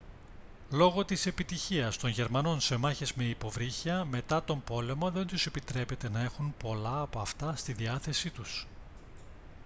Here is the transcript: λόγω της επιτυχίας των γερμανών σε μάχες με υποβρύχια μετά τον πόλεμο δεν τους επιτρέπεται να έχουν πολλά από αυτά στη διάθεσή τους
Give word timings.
λόγω 0.69 1.05
της 1.05 1.25
επιτυχίας 1.25 1.97
των 1.97 2.09
γερμανών 2.09 2.59
σε 2.61 2.77
μάχες 2.77 3.13
με 3.13 3.23
υποβρύχια 3.23 4.05
μετά 4.05 4.43
τον 4.43 4.63
πόλεμο 4.63 5.11
δεν 5.11 5.27
τους 5.27 5.45
επιτρέπεται 5.45 6.09
να 6.09 6.21
έχουν 6.23 6.53
πολλά 6.63 7.01
από 7.01 7.19
αυτά 7.19 7.55
στη 7.55 7.73
διάθεσή 7.73 8.29
τους 8.29 8.67